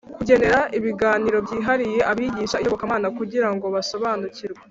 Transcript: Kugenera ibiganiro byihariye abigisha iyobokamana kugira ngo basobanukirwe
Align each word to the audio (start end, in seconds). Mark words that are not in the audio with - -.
Kugenera 0.17 0.59
ibiganiro 0.77 1.37
byihariye 1.45 1.99
abigisha 2.11 2.57
iyobokamana 2.59 3.07
kugira 3.17 3.47
ngo 3.53 3.65
basobanukirwe 3.75 4.59